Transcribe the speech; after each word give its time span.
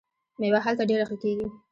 میوه 0.39 0.59
هلته 0.65 0.83
ډیره 0.89 1.05
ښه 1.09 1.15
کیږي. 1.21 1.47